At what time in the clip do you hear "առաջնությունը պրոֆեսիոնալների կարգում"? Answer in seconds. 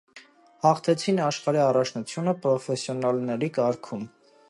1.67-4.13